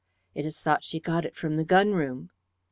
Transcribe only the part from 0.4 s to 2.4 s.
is thought she got it from the gun room."